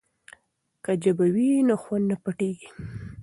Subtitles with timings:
[0.83, 2.67] که ژبه وي نو خوند نه پټیږي.